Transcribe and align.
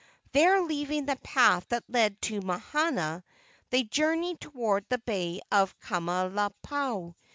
There 0.31 0.59
leaving 0.63 1.05
the 1.05 1.15
path 1.17 1.67
that 1.69 1.83
led 1.87 2.19
to 2.23 2.39
Mahana, 2.41 3.21
they 3.69 3.83
journeyed 3.83 4.41
toward 4.41 4.89
the 4.89 4.97
bay 4.97 5.41
of 5.51 5.79
Kaumalapau. 5.79 7.13